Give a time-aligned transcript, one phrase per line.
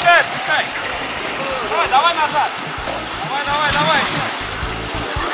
[0.00, 0.64] Отпускай, отпускай.
[1.68, 2.50] Давай, давай назад.
[3.26, 4.00] Давай, давай, давай.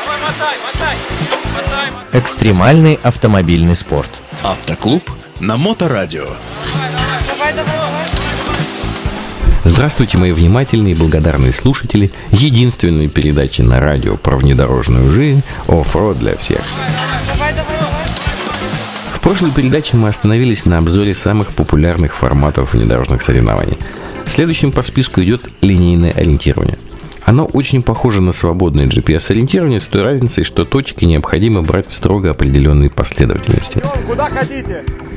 [0.03, 0.97] Давай, мотай, мотай.
[1.55, 2.21] Мотай, мотай.
[2.21, 4.11] Экстремальный автомобильный спорт.
[4.43, 5.09] Автоклуб
[5.39, 6.25] на Моторадио.
[7.29, 8.07] Давай, давай, давай.
[9.65, 16.37] Здравствуйте, мои внимательные и благодарные слушатели единственной передачи на радио про внедорожную жизнь «Оффроуд для
[16.37, 16.61] всех».
[17.29, 17.96] Давай, давай, давай.
[19.27, 23.77] В прошлой передаче мы остановились на обзоре самых популярных форматов внедорожных соревнований.
[24.25, 26.79] Следующим по списку идет линейное ориентирование.
[27.25, 32.31] Оно очень похоже на свободное GPS-ориентирование с той разницей, что точки необходимо брать в строго
[32.31, 33.83] определенной последовательности.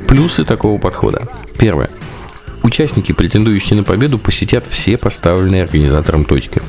[0.07, 1.27] Плюсы такого подхода.
[1.59, 1.91] Первое.
[2.63, 6.63] Участники, претендующие на победу, посетят все поставленные организатором точки.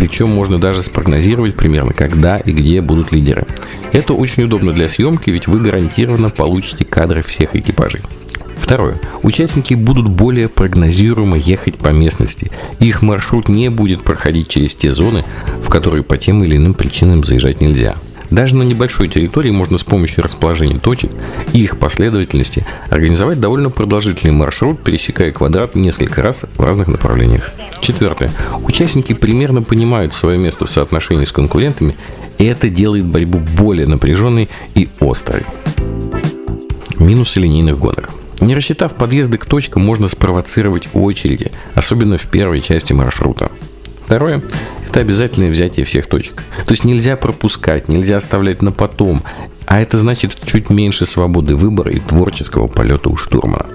[0.00, 3.46] Причем можно даже спрогнозировать примерно, когда и где будут лидеры.
[3.92, 8.00] Это очень удобно для съемки, ведь вы гарантированно получите кадры всех экипажей.
[8.56, 8.98] Второе.
[9.22, 12.50] Участники будут более прогнозируемо ехать по местности.
[12.78, 15.26] Их маршрут не будет проходить через те зоны,
[15.62, 17.94] в которые по тем или иным причинам заезжать нельзя.
[18.30, 21.10] Даже на небольшой территории можно с помощью расположения точек
[21.52, 27.50] и их последовательности организовать довольно продолжительный маршрут, пересекая квадрат несколько раз в разных направлениях.
[27.80, 28.30] Четвертое.
[28.62, 31.96] Участники примерно понимают свое место в соотношении с конкурентами,
[32.38, 35.44] и это делает борьбу более напряженной и острой.
[36.98, 38.10] Минусы линейных гонок.
[38.40, 43.50] Не рассчитав подъезды к точкам, можно спровоцировать очереди, особенно в первой части маршрута.
[44.06, 44.42] Второе–
[44.90, 46.42] это обязательное взятие всех точек.
[46.66, 49.22] То есть нельзя пропускать, нельзя оставлять на потом,
[49.66, 53.66] а это значит чуть меньше свободы выбора и творческого полета у штурмана.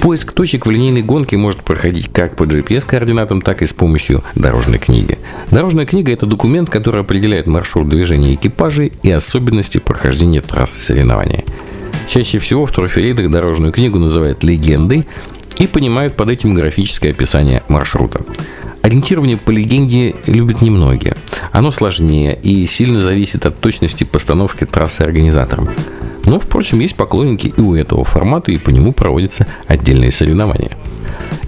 [0.00, 4.78] Поиск точек в линейной гонке может проходить как по GPS-координатам, так и с помощью дорожной
[4.78, 5.18] книги.
[5.50, 11.44] Дорожная книга– это документ, который определяет маршрут движения экипажей и особенности прохождения трассы соревнования.
[12.08, 15.06] Чаще всего в трофейлидах дорожную книгу называют легендой
[15.58, 18.20] и понимают под этим графическое описание маршрута.
[18.86, 21.16] Ориентирование по легенде любят немногие.
[21.50, 25.68] Оно сложнее и сильно зависит от точности постановки трассы организатором.
[26.24, 30.70] Но, впрочем, есть поклонники и у этого формата, и по нему проводятся отдельные соревнования.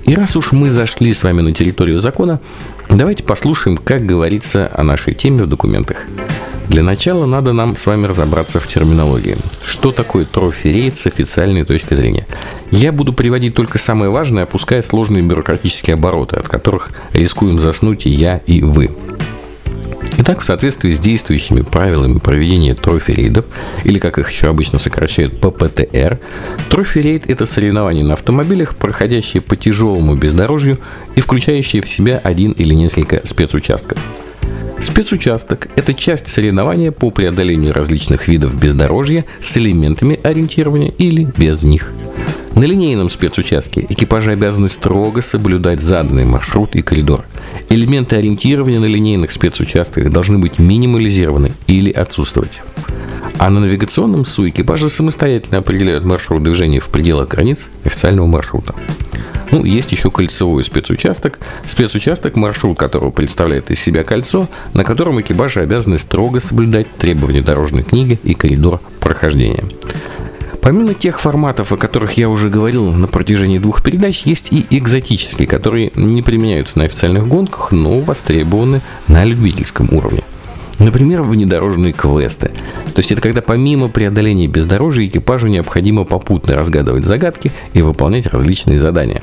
[0.04, 2.40] И раз уж мы зашли с вами на территорию закона,
[2.88, 5.98] давайте послушаем, как говорится о нашей теме в документах.
[6.68, 9.38] Для начала надо нам с вами разобраться в терминологии.
[9.64, 12.26] Что такое трофи-рейд с официальной точки зрения?
[12.70, 18.10] Я буду приводить только самое важное, опуская сложные бюрократические обороты, от которых рискуем заснуть и
[18.10, 18.90] я, и вы.
[20.18, 23.46] Итак, в соответствии с действующими правилами проведения трофи-рейдов,
[23.84, 26.18] или как их еще обычно сокращают ППТР,
[26.68, 30.78] трофи-рейд– это соревнования на автомобилях, проходящие по тяжелому бездорожью
[31.14, 33.98] и включающие в себя один или несколько спецучастков–
[34.80, 41.92] Спецучасток– это часть соревнования по преодолению различных видов бездорожья с элементами ориентирования или без них.
[42.54, 47.24] На линейном спецучастке экипажи обязаны строго соблюдать заданный маршрут и коридор.
[47.68, 52.60] Элементы ориентирования на линейных спецучастках должны быть минимализированы или отсутствовать.
[53.38, 58.74] А на навигационном СУ экипажи самостоятельно определяют маршрут движения в пределах границ официального маршрута.
[59.50, 61.38] Ну, есть еще кольцевой спецучасток.
[61.64, 67.82] Спецучасток, маршрут которого представляет из себя кольцо, на котором экипажи обязаны строго соблюдать требования дорожной
[67.82, 69.64] книги и коридор прохождения.
[70.60, 75.48] Помимо тех форматов, о которых я уже говорил на протяжении двух передач, есть и экзотические,
[75.48, 80.24] которые не применяются на официальных гонках, но востребованы на любительском уровне.
[80.78, 82.52] Например, внедорожные квесты.
[82.94, 88.78] То есть это когда помимо преодоления бездорожья экипажу необходимо попутно разгадывать загадки и выполнять различные
[88.78, 89.22] задания.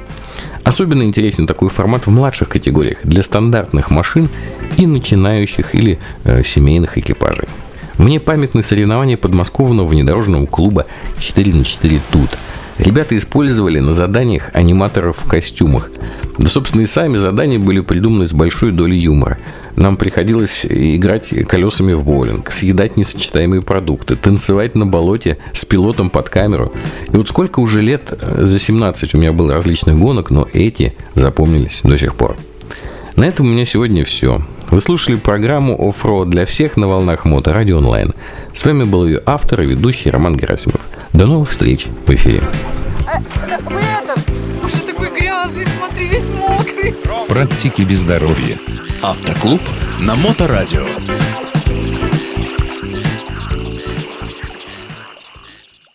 [0.64, 4.30] Особенно интересен такой формат в младших категориях для стандартных машин
[4.78, 7.48] и начинающих или э, семейных экипажей.
[7.98, 10.88] Мне памятны соревнования подмосковного внедорожного клуба
[11.20, 12.30] 4 на 4 тут.
[12.78, 15.90] Ребята использовали на заданиях аниматоров в костюмах.
[16.38, 19.38] Да, собственно, и сами задания были придуманы с большой долей юмора.
[19.76, 26.30] Нам приходилось играть колесами в боулинг, съедать несочетаемые продукты, танцевать на болоте с пилотом под
[26.30, 26.74] камеру.
[27.12, 30.94] И вот сколько уже лет, э, за 17 у меня было различных гонок, но эти
[31.16, 32.36] запомнились до сих пор.
[33.16, 34.42] На этом у меня сегодня все.
[34.72, 38.14] Вы слушали программу «Оффроуд для всех» на волнах Моторадио онлайн.
[38.54, 40.82] С вами был ее автор и ведущий Роман Герасимов.
[41.14, 42.42] До новых встреч в эфире.
[43.08, 44.20] А, да, вы это,
[44.64, 46.25] уже такой грязный, смотри, весь.
[47.36, 48.58] Практики без здоровья.
[49.02, 49.60] Автоклуб
[50.00, 50.86] на Моторадио.